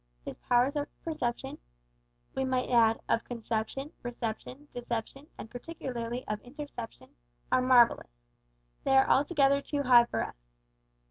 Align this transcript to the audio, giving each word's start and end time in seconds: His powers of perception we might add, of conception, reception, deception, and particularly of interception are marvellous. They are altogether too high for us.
His 0.25 0.39
powers 0.39 0.75
of 0.75 0.87
perception 1.03 1.59
we 2.33 2.43
might 2.43 2.71
add, 2.71 2.99
of 3.07 3.23
conception, 3.23 3.91
reception, 4.01 4.67
deception, 4.73 5.27
and 5.37 5.47
particularly 5.47 6.27
of 6.27 6.41
interception 6.41 7.09
are 7.51 7.61
marvellous. 7.61 8.23
They 8.83 8.97
are 8.97 9.07
altogether 9.07 9.61
too 9.61 9.83
high 9.83 10.05
for 10.05 10.23
us. 10.23 10.47